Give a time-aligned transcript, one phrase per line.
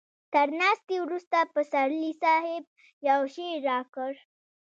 [0.33, 2.63] تر ناستې وروسته پسرلي صاحب
[3.07, 4.11] يو شعر راکړ.